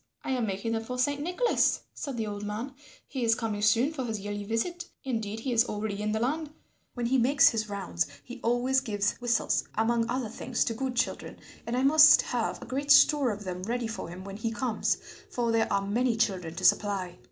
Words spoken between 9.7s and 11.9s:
among other things, to good children, and I